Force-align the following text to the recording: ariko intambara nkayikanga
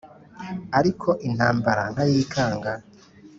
ariko 0.79 1.09
intambara 1.27 1.83
nkayikanga 1.93 2.71